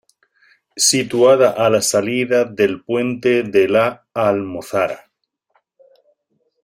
[0.85, 4.99] Situada a la salida del puente de la Almozara.